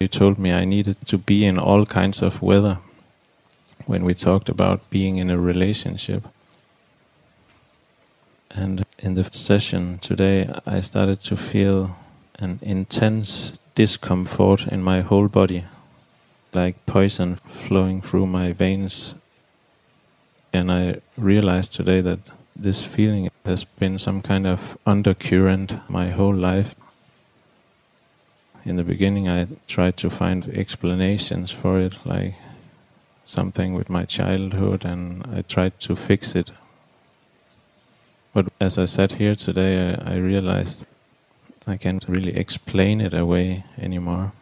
You 0.00 0.08
told 0.08 0.38
me 0.38 0.50
I 0.50 0.64
needed 0.64 1.06
to 1.08 1.18
be 1.18 1.44
in 1.44 1.58
all 1.58 1.84
kinds 1.84 2.22
of 2.22 2.40
weather 2.40 2.78
when 3.84 4.02
we 4.02 4.14
talked 4.14 4.48
about 4.48 4.88
being 4.88 5.18
in 5.18 5.28
a 5.28 5.36
relationship. 5.36 6.26
And 8.50 8.86
in 8.98 9.12
the 9.12 9.24
session 9.24 9.98
today, 9.98 10.48
I 10.64 10.80
started 10.80 11.22
to 11.24 11.36
feel 11.36 11.96
an 12.38 12.60
intense 12.62 13.58
discomfort 13.74 14.66
in 14.68 14.82
my 14.82 15.02
whole 15.02 15.28
body, 15.28 15.66
like 16.54 16.86
poison 16.86 17.36
flowing 17.36 18.00
through 18.00 18.26
my 18.26 18.52
veins. 18.52 19.14
And 20.50 20.72
I 20.72 21.02
realized 21.18 21.74
today 21.74 22.00
that 22.00 22.20
this 22.56 22.86
feeling 22.86 23.28
has 23.44 23.64
been 23.64 23.98
some 23.98 24.22
kind 24.22 24.46
of 24.46 24.78
undercurrent 24.86 25.78
my 25.90 26.08
whole 26.08 26.34
life. 26.34 26.74
In 28.64 28.76
the 28.76 28.84
beginning, 28.84 29.26
I 29.28 29.46
tried 29.66 29.96
to 29.98 30.10
find 30.10 30.46
explanations 30.48 31.50
for 31.50 31.80
it, 31.80 31.94
like 32.04 32.34
something 33.24 33.72
with 33.74 33.88
my 33.88 34.04
childhood, 34.04 34.84
and 34.84 35.24
I 35.34 35.42
tried 35.42 35.80
to 35.80 35.96
fix 35.96 36.34
it. 36.34 36.50
But 38.34 38.48
as 38.60 38.76
I 38.76 38.84
sat 38.84 39.12
here 39.12 39.34
today, 39.34 39.94
I, 39.94 40.12
I 40.12 40.16
realized 40.16 40.84
I 41.66 41.76
can't 41.78 42.04
really 42.06 42.36
explain 42.36 43.00
it 43.00 43.14
away 43.14 43.64
anymore. 43.78 44.32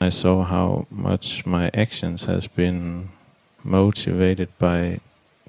I 0.00 0.10
saw 0.10 0.44
how 0.44 0.86
much 0.90 1.46
my 1.46 1.70
actions 1.72 2.24
has 2.24 2.46
been 2.46 3.08
motivated 3.62 4.50
by 4.58 5.00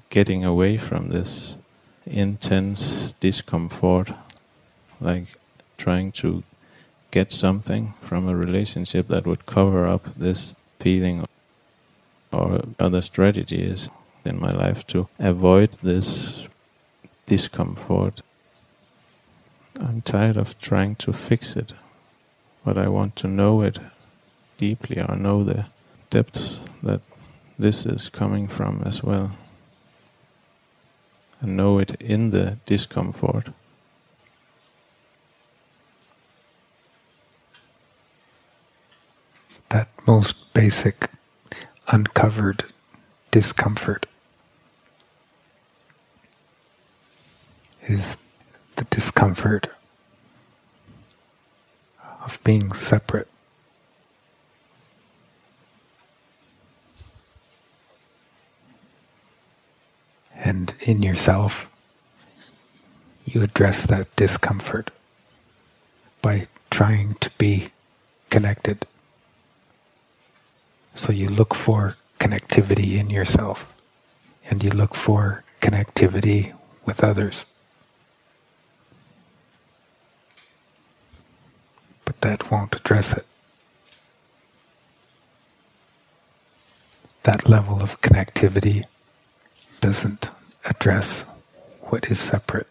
getting 0.08 0.44
away 0.44 0.78
from 0.78 1.10
this 1.10 1.58
intense 2.06 3.14
discomfort, 3.20 4.12
like 4.98 5.34
trying 5.76 6.12
to 6.12 6.42
get 7.16 7.32
something 7.32 7.94
from 8.02 8.28
a 8.28 8.36
relationship 8.36 9.08
that 9.08 9.26
would 9.26 9.46
cover 9.46 9.86
up 9.86 10.04
this 10.16 10.52
feeling 10.78 11.24
or 12.30 12.62
other 12.78 13.00
strategies 13.00 13.88
in 14.26 14.38
my 14.38 14.50
life 14.50 14.86
to 14.86 15.08
avoid 15.18 15.70
this 15.82 16.46
discomfort. 17.24 18.20
I'm 19.80 20.02
tired 20.02 20.36
of 20.36 20.58
trying 20.58 20.96
to 20.96 21.12
fix 21.14 21.56
it, 21.56 21.72
but 22.66 22.76
I 22.76 22.88
want 22.88 23.16
to 23.16 23.28
know 23.28 23.62
it 23.62 23.78
deeply 24.58 25.00
or 25.00 25.16
know 25.16 25.42
the 25.42 25.64
depths 26.10 26.60
that 26.82 27.00
this 27.58 27.86
is 27.86 28.10
coming 28.10 28.46
from 28.46 28.82
as 28.84 29.02
well. 29.02 29.30
And 31.40 31.56
know 31.56 31.78
it 31.78 31.92
in 31.98 32.28
the 32.28 32.58
discomfort. 32.66 33.54
That 39.70 39.88
most 40.06 40.52
basic 40.54 41.10
uncovered 41.88 42.64
discomfort 43.30 44.06
is 47.86 48.16
the 48.76 48.84
discomfort 48.84 49.68
of 52.24 52.42
being 52.44 52.72
separate. 52.72 53.28
And 60.34 60.74
in 60.80 61.02
yourself, 61.02 61.72
you 63.24 63.42
address 63.42 63.86
that 63.86 64.14
discomfort 64.16 64.90
by 66.22 66.46
trying 66.70 67.14
to 67.20 67.30
be 67.38 67.68
connected. 68.30 68.86
So 70.96 71.12
you 71.12 71.28
look 71.28 71.54
for 71.54 71.94
connectivity 72.18 72.96
in 72.98 73.10
yourself 73.10 73.70
and 74.48 74.64
you 74.64 74.70
look 74.70 74.94
for 74.94 75.44
connectivity 75.60 76.54
with 76.86 77.04
others. 77.04 77.44
But 82.06 82.22
that 82.22 82.50
won't 82.50 82.74
address 82.74 83.14
it. 83.14 83.26
That 87.24 87.46
level 87.46 87.82
of 87.82 88.00
connectivity 88.00 88.84
doesn't 89.82 90.30
address 90.64 91.30
what 91.82 92.06
is 92.10 92.18
separate. 92.18 92.68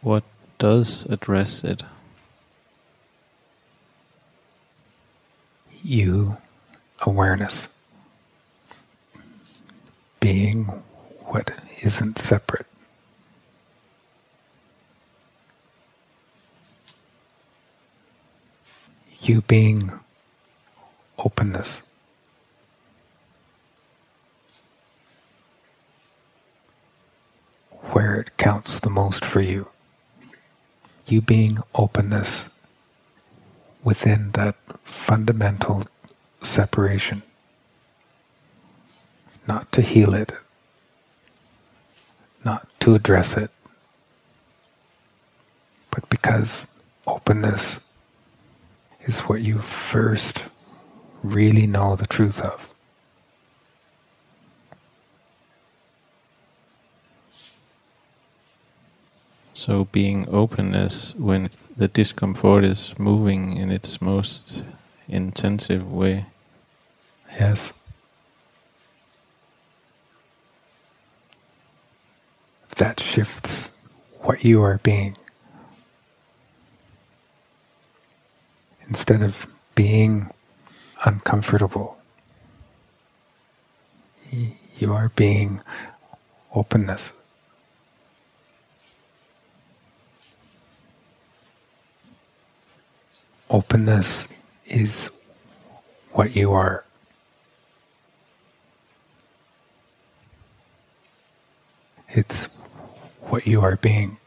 What 0.00 0.24
does 0.58 1.06
address 1.06 1.62
it? 1.62 1.84
You 5.86 6.36
awareness, 7.02 7.68
being 10.18 10.64
what 11.26 11.52
isn't 11.82 12.18
separate. 12.18 12.66
You 19.20 19.42
being 19.42 19.92
openness. 21.18 21.82
Where 27.92 28.20
it 28.20 28.36
counts 28.36 28.80
the 28.80 28.90
most 28.90 29.24
for 29.24 29.40
you. 29.40 29.68
You 31.06 31.20
being 31.20 31.58
openness 31.76 32.50
within 33.86 34.32
that 34.32 34.56
fundamental 34.82 35.86
separation, 36.42 37.22
not 39.46 39.70
to 39.70 39.80
heal 39.80 40.12
it, 40.12 40.32
not 42.44 42.68
to 42.80 42.96
address 42.96 43.36
it, 43.36 43.48
but 45.92 46.08
because 46.08 46.66
openness 47.06 47.88
is 49.02 49.20
what 49.20 49.40
you 49.40 49.58
first 49.58 50.42
really 51.22 51.68
know 51.68 51.94
the 51.94 52.08
truth 52.08 52.42
of. 52.42 52.74
So 59.56 59.86
being 59.86 60.28
openness 60.28 61.14
when 61.16 61.48
the 61.74 61.88
discomfort 61.88 62.62
is 62.62 62.94
moving 62.98 63.56
in 63.56 63.70
its 63.70 64.02
most 64.02 64.64
intensive 65.08 65.90
way. 65.90 66.26
Yes. 67.40 67.72
That 72.76 73.00
shifts 73.00 73.78
what 74.20 74.44
you 74.44 74.62
are 74.62 74.78
being. 74.82 75.16
Instead 78.88 79.22
of 79.22 79.46
being 79.74 80.30
uncomfortable, 81.06 81.96
you 84.30 84.92
are 84.92 85.08
being 85.16 85.62
openness. 86.54 87.14
Openness 93.50 94.32
is 94.66 95.10
what 96.12 96.34
you 96.34 96.52
are. 96.52 96.84
It's 102.08 102.48
what 103.22 103.46
you 103.46 103.60
are 103.60 103.76
being. 103.76 104.18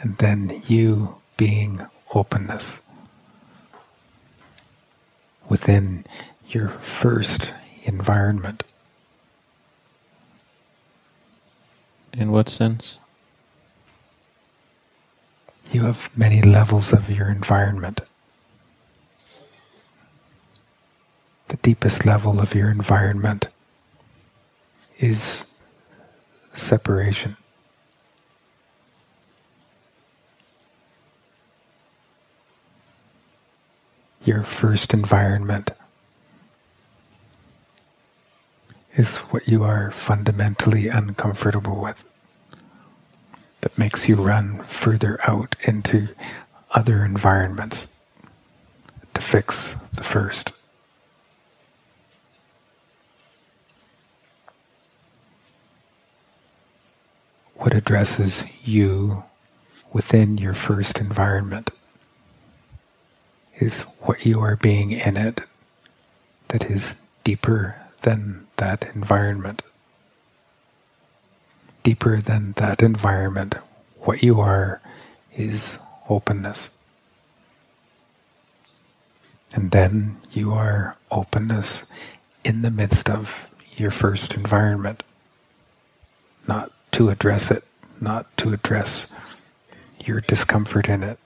And 0.00 0.16
then 0.18 0.62
you 0.66 1.16
being 1.36 1.84
openness 2.14 2.80
within 5.48 6.04
your 6.48 6.68
first 6.68 7.52
environment. 7.84 8.62
In 12.12 12.32
what 12.32 12.48
sense? 12.48 12.98
You 15.70 15.84
have 15.84 16.10
many 16.16 16.40
levels 16.40 16.92
of 16.92 17.10
your 17.10 17.28
environment. 17.28 18.00
The 21.48 21.58
deepest 21.58 22.06
level 22.06 22.40
of 22.40 22.54
your 22.54 22.70
environment 22.70 23.48
is 24.98 25.44
separation. 26.54 27.36
Your 34.24 34.42
first 34.42 34.92
environment 34.92 35.70
is 38.98 39.18
what 39.30 39.46
you 39.46 39.62
are 39.62 39.92
fundamentally 39.92 40.88
uncomfortable 40.88 41.80
with 41.80 42.04
that 43.60 43.78
makes 43.78 44.08
you 44.08 44.16
run 44.16 44.60
further 44.64 45.20
out 45.22 45.54
into 45.68 46.08
other 46.72 47.04
environments 47.04 47.96
to 49.14 49.20
fix 49.20 49.76
the 49.92 50.02
first. 50.02 50.52
What 57.54 57.74
addresses 57.74 58.42
you 58.64 59.22
within 59.92 60.38
your 60.38 60.54
first 60.54 60.98
environment 60.98 61.70
is 63.60 63.82
what 64.00 64.26
you 64.26 64.40
are 64.40 64.56
being 64.56 64.90
in 64.90 65.16
it 65.16 65.42
that 66.48 66.68
is 66.68 67.00
deeper 67.22 67.76
than 68.02 68.47
that 68.58 68.84
environment. 68.94 69.62
Deeper 71.82 72.20
than 72.20 72.52
that 72.52 72.82
environment, 72.82 73.54
what 74.00 74.22
you 74.22 74.40
are 74.40 74.80
is 75.34 75.78
openness. 76.08 76.70
And 79.54 79.70
then 79.70 80.20
you 80.30 80.52
are 80.52 80.96
openness 81.10 81.86
in 82.44 82.62
the 82.62 82.70
midst 82.70 83.08
of 83.08 83.48
your 83.76 83.90
first 83.90 84.34
environment, 84.34 85.02
not 86.46 86.70
to 86.92 87.08
address 87.08 87.50
it, 87.50 87.64
not 88.00 88.36
to 88.38 88.52
address 88.52 89.06
your 90.04 90.20
discomfort 90.20 90.88
in 90.88 91.02
it. 91.02 91.18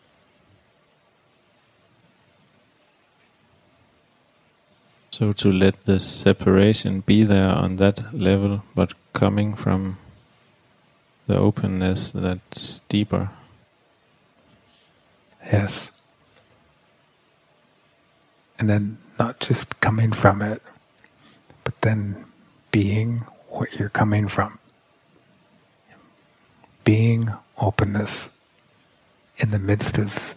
So 5.13 5.35
to 5.35 5.53
let 5.53 5.85
the 5.85 6.01
separation 6.01 7.01
be 7.01 7.23
there 7.23 7.51
on 7.51 7.77
that 7.77 8.15
level, 8.15 8.63
but 8.75 8.95
coming 9.13 9.55
from 9.55 9.99
the 11.27 11.37
openness 11.37 12.13
that's 12.13 12.81
deeper. 12.89 13.29
Yes. 15.45 15.91
And 18.59 18.71
then 18.71 18.97
not 19.19 19.39
just 19.41 19.81
coming 19.81 20.13
from 20.13 20.41
it, 20.41 20.63
but 21.63 21.79
then 21.83 22.25
being 22.71 23.27
what 23.49 23.79
you're 23.79 23.91
coming 23.91 24.29
from. 24.29 24.59
Being 26.85 27.31
openness 27.59 28.35
in 29.37 29.51
the 29.51 29.59
midst 29.59 29.99
of 29.99 30.35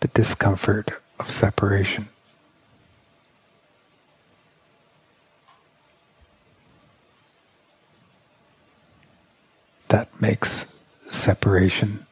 the 0.00 0.08
discomfort 0.08 0.90
of 1.20 1.30
separation. 1.30 2.08
Separation 10.44 12.06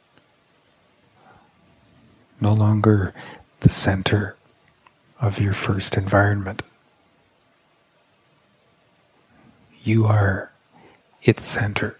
no 2.40 2.52
longer 2.52 3.14
the 3.60 3.68
center 3.68 4.36
of 5.20 5.40
your 5.40 5.52
first 5.52 5.96
environment. 5.96 6.62
You 9.82 10.06
are 10.06 10.50
its 11.22 11.44
center. 11.44 11.98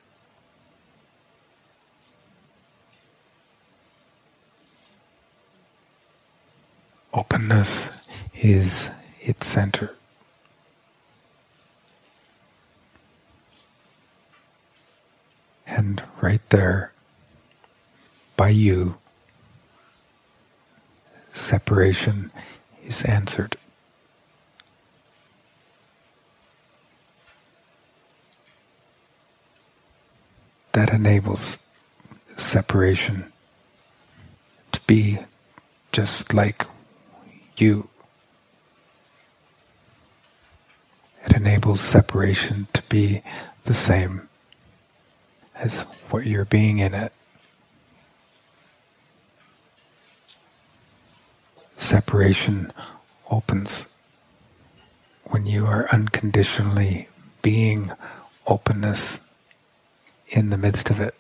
Openness 7.13 7.91
is 8.35 8.91
its 9.21 9.47
center. 9.47 9.95
And 15.77 16.01
right 16.21 16.41
there, 16.51 16.93
by 18.37 18.51
you, 18.51 18.95
separation 21.33 22.31
is 22.87 23.03
answered. 23.03 23.57
That 30.73 30.91
enables 30.91 31.67
separation 32.37 33.33
to 34.71 34.81
be 34.87 35.19
just 35.91 36.33
like 36.33 36.67
you. 37.57 37.89
It 41.25 41.33
enables 41.33 41.81
separation 41.81 42.69
to 42.75 42.83
be 42.83 43.23
the 43.65 43.75
same 43.75 44.29
as 45.55 45.83
what 46.11 46.27
you're 46.27 46.45
being 46.45 46.79
in 46.79 46.95
it. 46.95 47.13
Separation 51.77 52.73
opens 53.31 53.95
when 55.25 55.47
you 55.47 55.67
are 55.67 55.89
unconditionally 55.93 57.09
being 57.43 57.93
openness 58.47 59.21
in 60.29 60.51
the 60.51 60.57
midst 60.57 60.91
of 60.91 61.01
it. 61.01 61.15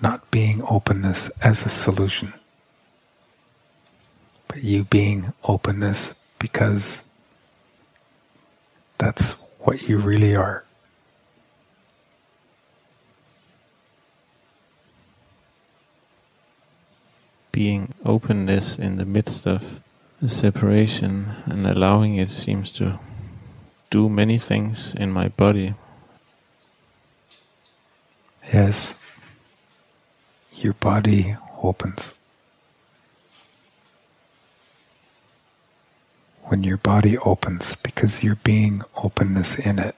Not 0.00 0.30
being 0.30 0.62
openness 0.68 1.30
as 1.42 1.64
a 1.64 1.68
solution, 1.68 2.34
but 4.48 4.62
you 4.62 4.84
being 4.84 5.32
openness 5.44 6.14
because 6.38 7.02
that's 9.04 9.32
what 9.60 9.82
you 9.82 9.98
really 9.98 10.34
are. 10.34 10.64
Being 17.52 17.92
openness 18.02 18.78
in 18.78 18.96
the 18.96 19.04
midst 19.04 19.46
of 19.46 19.80
separation 20.24 21.34
and 21.44 21.66
allowing 21.66 22.16
it 22.16 22.30
seems 22.30 22.72
to 22.72 22.98
do 23.90 24.08
many 24.08 24.38
things 24.38 24.94
in 24.94 25.12
my 25.12 25.28
body. 25.28 25.74
Yes, 28.52 28.94
your 30.56 30.72
body 30.72 31.36
opens. 31.62 32.14
When 36.54 36.62
your 36.62 36.76
body 36.76 37.18
opens 37.18 37.74
because 37.74 38.22
you're 38.22 38.38
being 38.44 38.80
openness 39.02 39.58
in 39.58 39.80
it. 39.80 39.96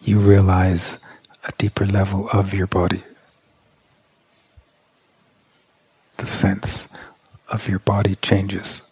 You 0.00 0.20
realize 0.20 0.98
a 1.42 1.50
deeper 1.58 1.84
level 1.84 2.28
of 2.30 2.54
your 2.54 2.68
body. 2.68 3.02
The 6.18 6.26
sense 6.26 6.86
of 7.48 7.68
your 7.68 7.80
body 7.80 8.14
changes. 8.22 8.82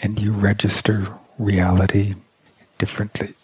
And 0.00 0.18
you 0.18 0.32
register 0.32 1.08
reality 1.38 2.14
differently. 2.78 3.34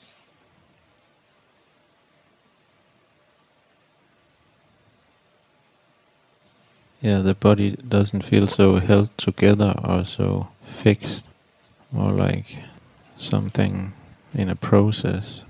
Yeah, 7.05 7.19
the 7.19 7.35
body 7.35 7.73
doesn't 7.87 8.23
feel 8.23 8.47
so 8.47 8.77
held 8.77 9.11
together 9.19 9.75
or 9.85 10.07
so 10.07 10.49
fixed, 10.65 11.29
more 11.93 12.11
like 12.11 12.61
something 13.15 13.93
in 14.33 14.49
a 14.49 14.57
process. 14.57 15.45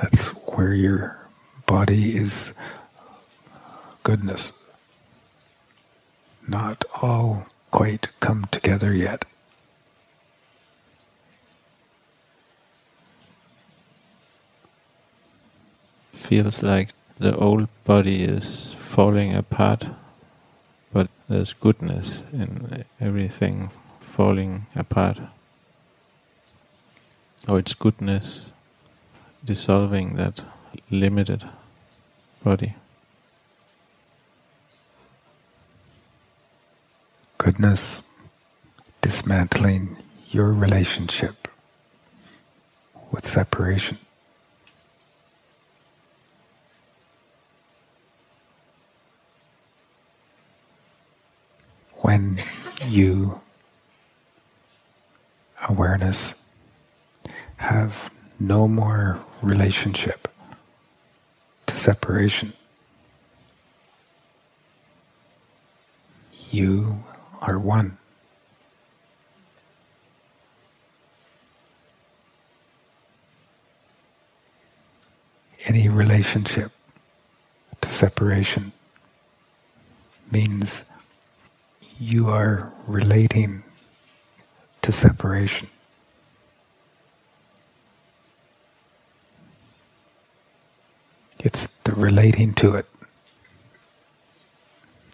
That's 0.00 0.28
where 0.28 0.72
your 0.72 1.18
body 1.66 2.16
is 2.16 2.54
goodness, 4.04 4.52
not 6.46 6.84
all 7.02 7.46
quite 7.72 8.10
come 8.20 8.44
together 8.52 8.94
yet. 8.94 9.24
Feels 16.12 16.62
like 16.62 16.90
the 17.16 17.36
old 17.36 17.68
body 17.84 18.22
is 18.24 18.74
falling 18.74 19.34
apart, 19.34 19.86
but 20.92 21.08
there's 21.28 21.52
goodness 21.52 22.24
in 22.32 22.84
everything 23.00 23.70
falling 24.00 24.66
apart. 24.74 25.18
Or 27.46 27.58
it's 27.58 27.74
goodness 27.74 28.50
dissolving 29.44 30.16
that 30.16 30.44
limited 30.90 31.48
body. 32.42 32.74
Goodness 37.38 38.02
dismantling 39.02 39.96
your 40.30 40.52
relationship 40.52 41.48
with 43.10 43.26
separation. 43.26 43.98
When 52.04 52.38
you, 52.86 53.40
awareness, 55.70 56.34
have 57.56 58.10
no 58.38 58.68
more 58.68 59.18
relationship 59.40 60.28
to 61.66 61.74
separation. 61.74 62.52
You 66.50 67.02
are 67.40 67.58
one. 67.58 67.96
Any 75.66 75.88
relationship 75.88 76.70
to 77.80 77.88
separation 77.88 78.72
means 80.30 80.84
you 81.98 82.28
are 82.28 82.72
relating 82.86 83.62
to 84.82 84.92
separation. 84.92 85.68
It's 91.38 91.66
the 91.84 91.92
relating 91.92 92.54
to 92.54 92.74
it 92.74 92.86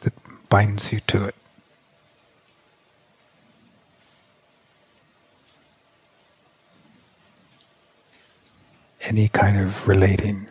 that 0.01 0.13
binds 0.49 0.93
you 0.93 1.01
to 1.09 1.25
it. 1.25 1.35
Any 9.03 9.29
kind 9.29 9.59
of 9.59 9.89
relating 9.89 10.47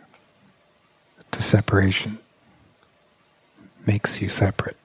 to 1.30 1.42
separation 1.42 2.18
makes 3.86 4.20
you 4.20 4.28
separate. 4.28 4.76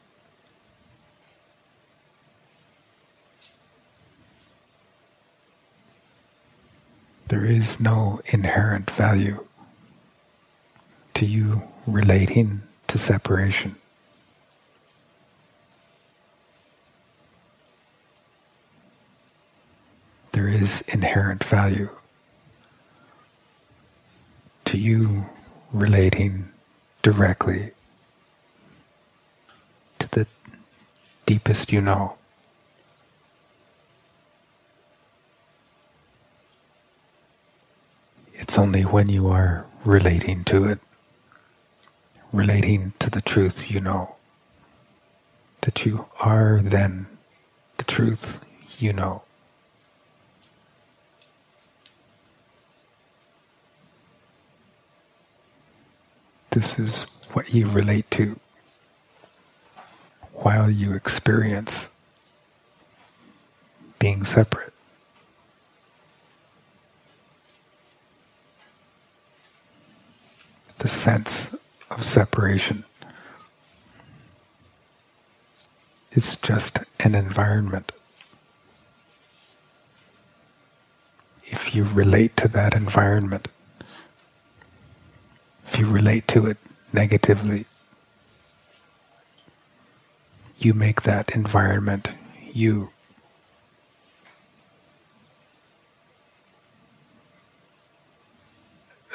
There 7.35 7.43
is 7.43 7.81
no 7.81 8.21
inherent 8.27 8.89
value 8.89 9.45
to 11.15 11.25
you 11.25 11.63
relating 11.85 12.61
to 12.87 12.97
separation. 12.97 13.75
There 20.31 20.47
is 20.47 20.79
inherent 20.87 21.43
value 21.43 21.89
to 24.63 24.77
you 24.77 25.25
relating 25.73 26.47
directly 27.01 27.71
to 29.99 30.09
the 30.09 30.25
deepest 31.25 31.73
you 31.73 31.81
know. 31.81 32.15
It's 38.55 38.62
only 38.62 38.83
when 38.83 39.09
you 39.09 39.27
are 39.27 39.67
relating 39.83 40.45
to 40.45 40.63
it 40.63 40.79
relating 42.31 42.93
to 43.00 43.09
the 43.09 43.19
truth 43.19 43.69
you 43.69 43.81
know. 43.81 44.15
That 45.59 45.85
you 45.85 46.05
are 46.21 46.62
then 46.63 47.07
the 47.75 47.83
truth 47.83 48.45
you 48.79 48.93
know. 48.93 49.24
This 56.51 56.79
is 56.79 57.03
what 57.33 57.53
you 57.53 57.67
relate 57.67 58.09
to 58.12 58.39
while 60.31 60.71
you 60.71 60.93
experience 60.93 61.93
being 64.00 64.24
separate. 64.24 64.64
The 70.85 70.89
sense 70.89 71.55
of 71.89 72.05
separation. 72.05 72.85
It's 76.11 76.37
just 76.37 76.77
an 76.99 77.15
environment. 77.15 77.91
If 81.45 81.73
you 81.73 81.85
relate 81.85 82.37
to 82.37 82.47
that 82.49 82.75
environment, 82.75 83.47
if 85.65 85.79
you 85.79 85.87
relate 85.87 86.27
to 86.27 86.45
it 86.45 86.57
negatively, 86.93 87.65
you 90.59 90.75
make 90.75 91.01
that 91.01 91.31
environment 91.33 92.09
you. 92.53 92.91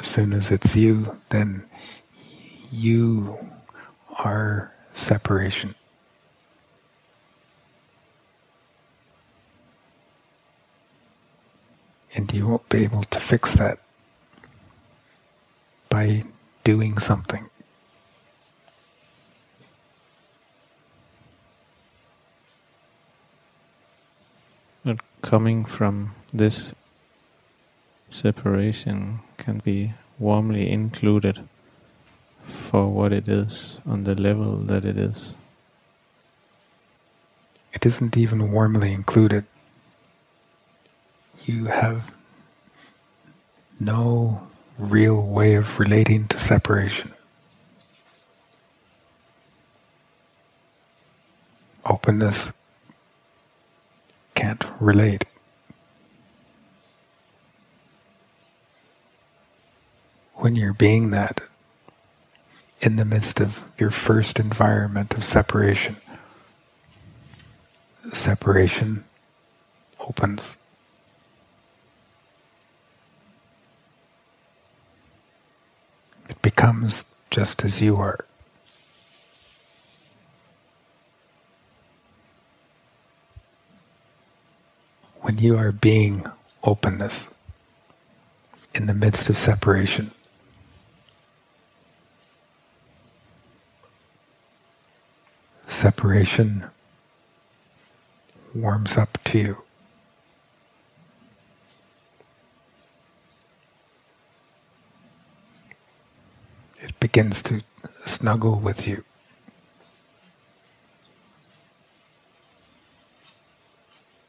As 0.01 0.07
soon 0.07 0.33
as 0.33 0.51
it's 0.51 0.75
you, 0.75 1.21
then 1.29 1.63
you 2.73 3.39
are 4.19 4.73
separation. 4.95 5.75
And 12.15 12.33
you 12.33 12.47
won't 12.47 12.67
be 12.71 12.83
able 12.83 13.03
to 13.03 13.21
fix 13.21 13.55
that 13.57 13.79
by 15.91 16.25
doing 16.65 16.97
something. 16.97 17.51
But 24.83 25.01
coming 25.21 25.67
from 25.67 26.15
this 26.33 26.75
separation 28.11 29.21
can 29.39 29.59
be 29.59 29.95
warmly 30.19 30.71
included 30.71 31.49
for 32.45 32.89
what 32.89 33.13
it 33.13 33.29
is 33.29 33.81
on 33.87 34.05
the 34.05 34.15
level 34.15 34.57
that 34.57 34.85
it 34.85 34.99
is. 34.99 35.35
It 37.73 37.87
isn't 37.87 38.17
even 38.17 38.51
warmly 38.51 38.93
included. 38.93 39.45
You 41.45 41.67
have 41.67 42.15
no 43.79 44.49
real 44.77 45.23
way 45.23 45.55
of 45.55 45.79
relating 45.79 46.27
to 46.29 46.39
separation. 46.39 47.13
Openness 51.87 52.53
can't 54.35 54.65
relate. 54.81 55.25
When 60.41 60.57
you're 60.57 60.73
being 60.73 61.11
that, 61.11 61.43
in 62.81 62.97
the 62.97 63.05
midst 63.05 63.41
of 63.41 63.63
your 63.77 63.91
first 63.91 64.41
environment 64.41 65.13
of 65.13 65.23
separation. 65.23 65.97
Separation 68.15 69.05
opens. 69.99 70.57
It 76.31 76.41
becomes 76.41 77.05
just 77.31 77.63
as 77.63 77.83
you 77.83 77.97
are. 77.97 78.25
When 85.21 85.37
you 85.37 85.59
are 85.59 85.71
being 85.71 86.25
openness 86.65 87.35
in 88.75 88.87
the 88.87 88.95
midst 88.95 89.29
of 89.29 89.37
separation, 89.37 90.13
separation 95.81 96.63
warms 98.55 98.99
up 98.99 99.17
to 99.25 99.39
you. 99.39 99.57
It 106.81 107.01
begins 107.01 107.43
to 107.45 107.63
snuggle 108.05 108.57
with 108.57 108.87
you. 108.87 109.05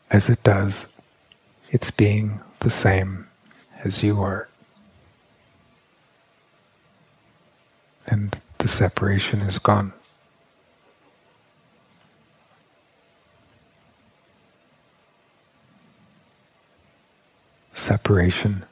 As 0.10 0.30
it 0.30 0.42
does, 0.44 0.88
it's 1.70 1.92
being 1.92 2.40
the 2.60 2.70
same 2.70 3.28
as 3.84 4.02
you 4.02 4.22
are. 4.22 4.48
And 8.08 8.40
the 8.60 8.70
separation 8.70 9.42
is 9.42 9.60
gone. 9.60 9.92
separation 17.82 18.64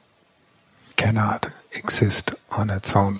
cannot 0.94 1.50
exist 1.72 2.32
on 2.52 2.70
its 2.70 2.94
own. 2.94 3.18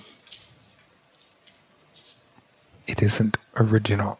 It 2.87 3.01
isn't 3.03 3.35
original. 3.57 4.17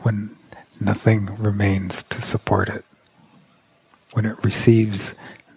When 0.00 0.36
nothing 0.80 1.36
remains 1.36 2.02
to 2.04 2.22
support 2.22 2.70
it, 2.70 2.84
when 4.14 4.24
it 4.24 4.42
receives 4.42 5.16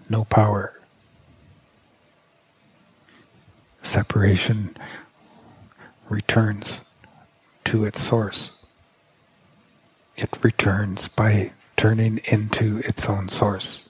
no 0.10 0.25
power, 0.25 0.77
separation 3.82 4.75
returns 6.10 6.82
to 7.63 7.86
its 7.86 8.01
source. 8.01 8.51
It 10.21 10.38
returns 10.43 11.07
by 11.07 11.53
turning 11.77 12.19
into 12.25 12.79
its 12.79 13.07
own 13.07 13.29
source. 13.29 13.88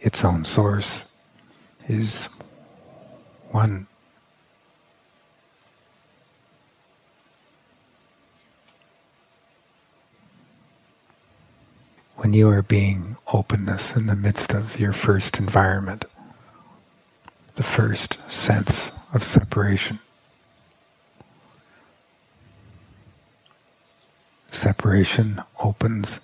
Its 0.00 0.22
own 0.22 0.44
source 0.44 1.04
is 1.88 2.28
one. 3.52 3.86
When 12.16 12.34
you 12.34 12.50
are 12.50 12.60
being 12.60 13.16
openness 13.32 13.96
in 13.96 14.08
the 14.08 14.14
midst 14.14 14.52
of 14.52 14.78
your 14.78 14.92
first 14.92 15.38
environment, 15.38 16.04
the 17.54 17.62
first 17.62 18.18
sense 18.30 18.92
of 19.14 19.24
separation, 19.24 20.00
separation 24.56 25.42
opens 25.62 26.20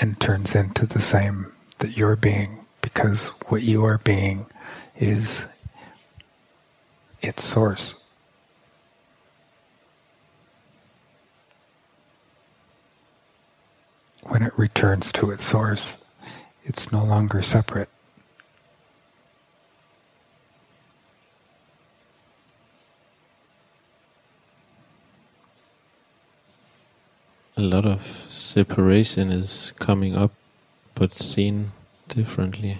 and 0.00 0.20
turns 0.20 0.54
into 0.54 0.86
the 0.86 1.00
same 1.00 1.52
that 1.80 1.96
you're 1.96 2.16
being 2.16 2.64
because 2.80 3.28
what 3.48 3.62
you 3.62 3.84
are 3.84 3.98
being 3.98 4.46
is 4.96 5.44
its 7.20 7.44
source. 7.44 7.94
When 14.22 14.42
it 14.42 14.56
returns 14.58 15.10
to 15.12 15.30
its 15.30 15.44
source, 15.44 15.96
it's 16.64 16.92
no 16.92 17.04
longer 17.04 17.42
separate. 17.42 17.88
A 27.58 27.62
lot 27.62 27.86
of 27.86 28.06
separation 28.28 29.32
is 29.32 29.72
coming 29.80 30.14
up, 30.14 30.30
but 30.94 31.12
seen 31.12 31.72
differently. 32.06 32.78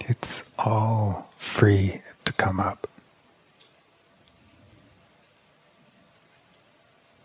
It's 0.00 0.50
all 0.58 1.30
free 1.36 2.00
to 2.24 2.32
come 2.32 2.60
up. 2.60 2.88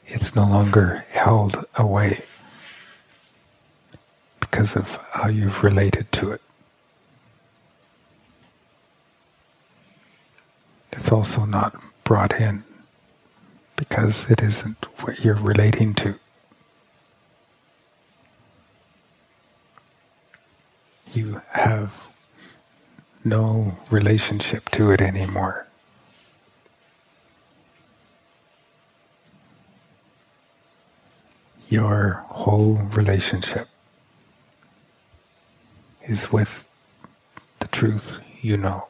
It's 0.07 0.35
no 0.35 0.43
longer 0.43 1.05
held 1.09 1.63
away 1.75 2.25
because 4.41 4.75
of 4.75 4.97
how 5.13 5.29
you've 5.29 5.63
related 5.63 6.11
to 6.19 6.31
it. 6.31 6.41
It's 10.91 11.13
also 11.13 11.45
not 11.45 11.81
brought 12.03 12.33
in 12.41 12.65
because 13.79 14.29
it 14.29 14.43
isn't 14.43 14.85
what 15.03 15.23
you're 15.23 15.35
relating 15.35 15.93
to. 15.93 16.15
You 21.13 21.41
have 21.51 22.09
no 23.23 23.77
relationship 23.89 24.67
to 24.71 24.91
it 24.91 24.99
anymore. 25.01 25.65
Your 31.69 32.25
whole 32.27 32.75
relationship 32.75 33.69
is 36.03 36.33
with 36.33 36.67
the 37.59 37.67
truth 37.69 38.19
you 38.41 38.57
know. 38.57 38.88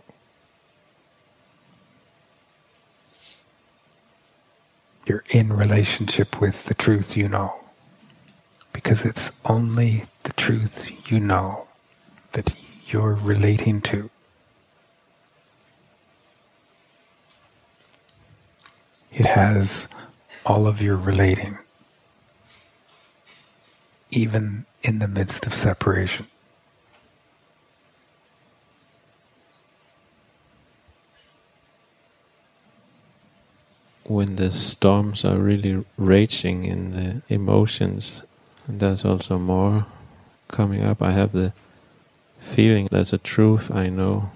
You're 5.10 5.24
in 5.32 5.52
relationship 5.52 6.40
with 6.40 6.66
the 6.66 6.76
truth 6.76 7.18
you 7.18 7.28
know 7.28 7.56
because 8.72 9.04
it's 9.04 9.42
only 9.44 10.06
the 10.22 10.34
truth 10.34 11.12
you 11.12 11.20
know 11.20 11.68
that 12.34 12.56
you're 12.86 13.16
relating 13.16 13.82
to. 13.82 14.12
It 19.12 19.26
has 19.26 19.88
all 20.46 20.68
of 20.68 20.80
your 20.80 20.96
relating, 20.96 21.58
even 24.12 24.68
in 24.84 25.00
the 25.00 25.08
midst 25.08 25.48
of 25.48 25.56
separation. 25.56 26.28
When 34.10 34.36
the 34.36 34.52
storms 34.52 35.24
are 35.24 35.38
really 35.38 35.86
raging 35.98 36.66
in 36.66 36.92
the 36.92 37.22
emotions, 37.34 38.24
and 38.68 38.80
there's 38.80 39.06
also 39.06 39.38
more 39.38 39.86
coming 40.48 40.84
up, 40.84 41.02
I 41.02 41.12
have 41.12 41.32
the 41.32 41.54
feeling 42.42 42.88
there's 42.90 43.14
a 43.14 43.18
truth 43.20 43.70
I 43.70 43.88
know 43.88 44.32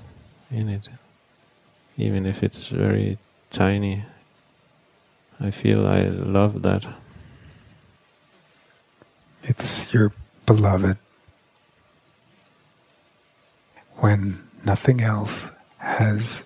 in 0.51 0.69
it, 0.69 0.87
even 1.97 2.25
if 2.25 2.43
it's 2.43 2.67
very 2.67 3.17
tiny 3.49 4.03
I 5.43 5.51
feel 5.51 5.85
I 5.85 6.03
love 6.03 6.61
that. 6.61 6.85
It's 9.43 9.93
your 9.93 10.13
beloved 10.45 10.97
when 13.95 14.47
nothing 14.63 15.01
else 15.01 15.51
has 15.79 16.43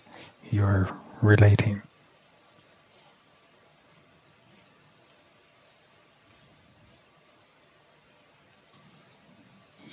your 0.50 0.90
relating. 1.22 1.84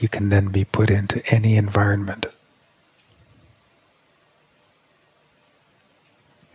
You 0.05 0.09
can 0.09 0.29
then 0.29 0.49
be 0.49 0.67
put 0.67 0.91
into 0.91 1.23
any 1.35 1.57
environment. 1.57 2.27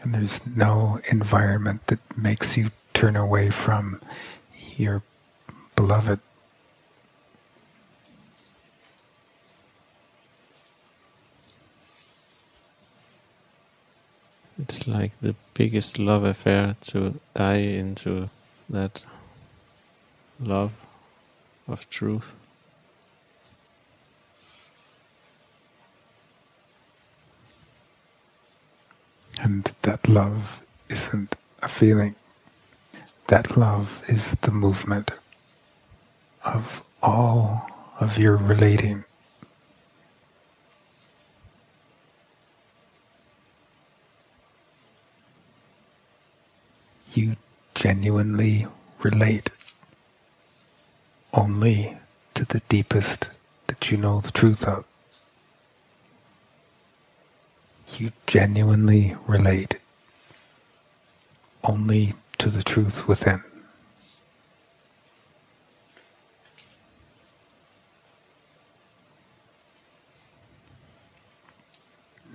And 0.03 0.13
there's 0.13 0.45
no 0.45 1.01
environment 1.09 1.88
that 1.88 1.97
makes 2.15 2.57
you 2.57 2.69
turn 2.93 3.15
away 3.15 3.49
from 3.49 4.01
your 4.77 5.01
beloved. 5.75 6.19
It's 14.62 14.88
like 14.88 15.19
the 15.21 15.33
biggest 15.55 15.97
love 15.97 16.23
affair 16.23 16.75
to 16.91 17.19
die 17.33 17.65
into 17.81 18.29
that 18.69 19.03
love 20.39 20.73
of 21.67 21.89
truth. 21.89 22.35
And 29.41 29.71
that 29.84 30.08
love 30.10 30.62
isn't 30.89 31.36
a 31.63 31.67
feeling. 31.69 32.15
That 33.28 33.56
love 33.56 34.04
is 34.08 34.32
the 34.34 34.52
movement 34.52 35.12
of 36.43 36.84
all 37.02 37.69
of 37.99 38.17
your 38.17 38.36
relating. 38.36 39.06
You 47.13 47.38
genuinely 47.75 48.67
relate 49.02 49.52
only 51.34 51.97
to 52.34 52.45
the 52.45 52.62
deepest 52.67 53.30
that 53.67 53.89
you 53.89 53.97
know 53.97 54.19
the 54.19 54.32
truth 54.32 54.67
of 54.67 54.86
you 57.97 58.12
genuinely 58.28 59.15
relate 59.28 59.78
only 61.63 62.13
to 62.38 62.49
the 62.49 62.62
truth 62.63 63.08
within. 63.08 63.43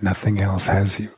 Nothing 0.03 0.41
else 0.41 0.67
has 0.67 1.01
you, 1.01 1.11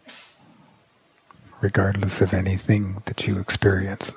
regardless 1.61 2.21
of 2.21 2.35
anything 2.35 3.03
that 3.07 3.27
you 3.27 3.39
experience. 3.39 4.13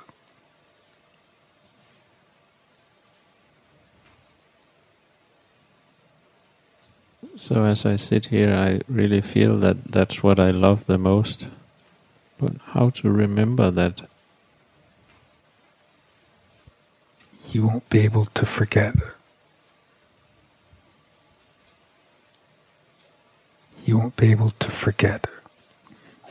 So 7.40 7.64
as 7.64 7.86
I 7.86 7.96
sit 7.96 8.26
here, 8.26 8.52
I 8.54 8.80
really 8.86 9.22
feel 9.22 9.56
that 9.60 9.92
that's 9.92 10.22
what 10.22 10.38
I 10.38 10.50
love 10.50 10.84
the 10.84 10.98
most. 10.98 11.46
But 12.36 12.52
how 12.74 12.90
to 12.90 13.08
remember 13.08 13.70
that? 13.70 14.02
you 17.54 17.66
won't 17.66 17.88
be 17.88 18.00
able 18.00 18.26
to 18.26 18.46
forget. 18.46 18.94
You 23.84 23.98
won't 23.98 24.16
be 24.16 24.30
able 24.30 24.50
to 24.50 24.70
forget 24.70 25.26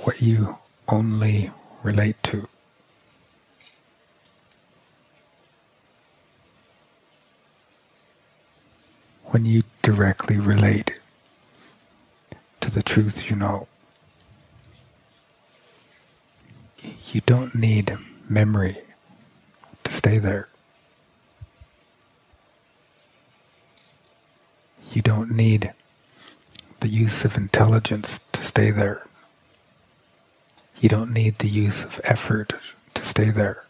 what 0.03 0.21
you 0.21 0.57
only 0.87 1.51
relate 1.83 2.21
to. 2.23 2.47
When 9.25 9.45
you 9.45 9.63
directly 9.81 10.37
relate 10.37 10.98
the 12.69 12.83
truth 12.83 13.29
you 13.29 13.35
know, 13.35 13.67
you 17.11 17.21
don't 17.25 17.55
need 17.55 17.97
memory 18.27 18.77
to 19.83 19.91
stay 19.91 20.17
there. 20.17 20.47
You 24.93 25.01
don't 25.01 25.31
need 25.31 25.73
the 26.79 26.87
use 26.87 27.25
of 27.25 27.35
intelligence 27.37 28.19
to 28.31 28.41
stay 28.41 28.71
there. 28.71 29.05
You 30.79 30.89
don't 30.89 31.11
need 31.11 31.39
the 31.39 31.49
use 31.49 31.83
of 31.83 31.99
effort 32.03 32.53
to 32.93 33.03
stay 33.03 33.29
there. 33.29 33.65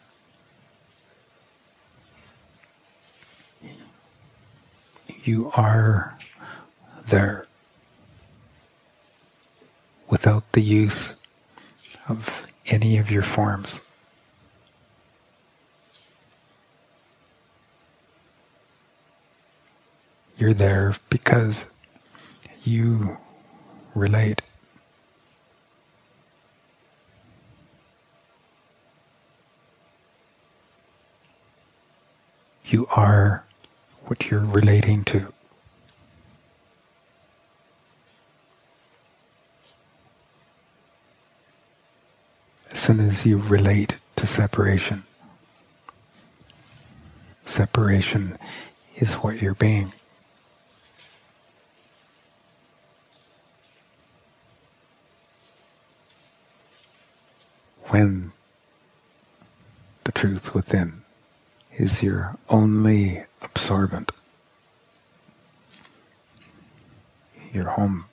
You 5.24 5.50
are 5.56 6.14
there 7.08 7.46
without 10.10 10.52
the 10.52 10.60
use 10.60 11.14
of 12.08 12.46
any 12.66 12.98
of 12.98 13.10
your 13.10 13.22
forms. 13.22 13.80
You're 20.36 20.54
there 20.54 20.94
because 21.10 21.66
you 22.64 23.18
relate. 23.94 24.42
You 32.64 32.86
are 32.96 33.44
what 34.06 34.30
you're 34.30 34.40
relating 34.40 35.04
to. 35.04 35.32
As 42.90 43.24
you 43.24 43.38
relate 43.38 43.98
to 44.16 44.26
separation, 44.26 45.04
separation 47.44 48.36
is 48.96 49.14
what 49.14 49.40
you're 49.40 49.54
being. 49.54 49.92
when 57.90 58.32
the 60.04 60.12
truth 60.12 60.54
within 60.54 61.02
is 61.76 62.04
your 62.04 62.36
only 62.48 63.24
absorbent, 63.42 64.12
your 67.52 67.70
home. 67.70 68.09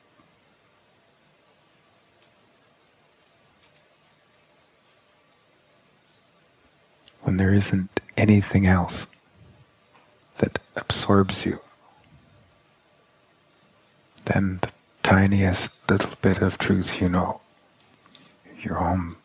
When 7.27 7.35
there 7.35 7.53
isn't 7.53 7.99
anything 8.15 8.65
else 8.65 9.05
that 10.37 10.59
absorbs 10.77 11.45
you, 11.45 11.59
then 14.23 14.59
the 14.61 14.71
tiniest 15.03 15.73
little 15.91 16.15
bit 16.21 16.41
of 16.41 16.57
truth 16.57 17.01
you 17.01 17.09
know, 17.09 17.41
your 18.61 18.75
home 18.75 19.17